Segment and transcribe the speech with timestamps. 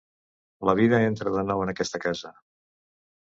[0.69, 2.31] La vida entra de nou en aquesta casa.